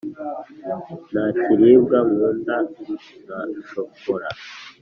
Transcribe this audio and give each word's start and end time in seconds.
ntakiribwa 1.11 1.97
nkunda 2.07 2.55
nka 3.21 3.39
shokola 3.69 4.29